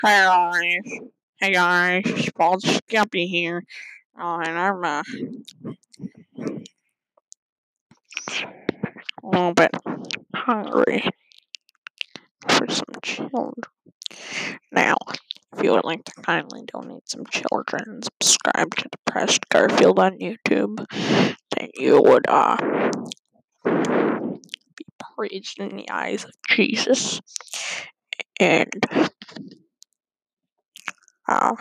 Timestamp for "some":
12.68-12.94, 17.08-17.24